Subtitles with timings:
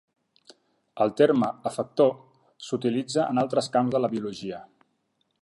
[1.05, 2.09] El terme "efector"
[2.69, 4.65] s'utilitza en altres camps de la biologia.